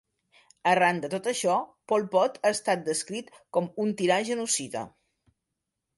Arran 0.69 1.01
de 1.03 1.09
tot 1.13 1.29
això, 1.31 1.57
Pol 1.93 2.07
Pot 2.15 2.41
ha 2.45 2.53
estat 2.57 2.83
descrit 2.89 3.31
com 3.59 3.69
"un 3.85 3.93
tirà 4.01 4.21
genocida". 4.31 4.83